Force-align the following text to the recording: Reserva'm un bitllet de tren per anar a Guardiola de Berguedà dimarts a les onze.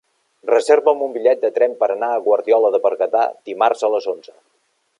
Reserva'm 0.51 1.03
un 1.07 1.11
bitllet 1.17 1.43
de 1.43 1.51
tren 1.57 1.75
per 1.83 1.89
anar 1.95 2.09
a 2.13 2.23
Guardiola 2.29 2.71
de 2.77 2.81
Berguedà 2.87 3.27
dimarts 3.51 3.87
a 3.89 3.93
les 3.97 4.09
onze. 4.15 4.35